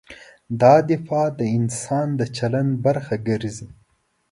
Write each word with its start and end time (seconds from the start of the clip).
دا 0.61 0.75
دفاع 0.91 1.27
د 1.39 1.41
انسان 1.57 2.07
د 2.19 2.21
چلند 2.37 2.71
برخه 2.85 3.15
ګرځي. 3.27 3.67